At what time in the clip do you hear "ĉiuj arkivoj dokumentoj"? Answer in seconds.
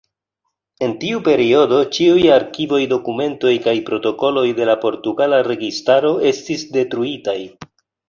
1.97-3.53